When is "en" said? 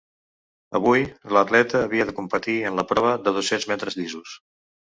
2.71-2.81